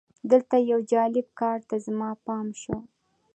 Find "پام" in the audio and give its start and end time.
2.25-2.47